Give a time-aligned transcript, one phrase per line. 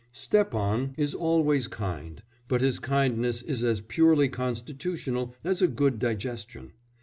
[0.13, 6.71] Stepan is always kind, but his kindness is as purely constitutional as a good digestion.